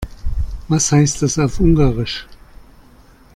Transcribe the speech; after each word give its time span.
Was 0.67 0.91
heißt 0.91 1.21
das 1.21 1.37
auf 1.37 1.59
Ungarisch? 1.59 2.25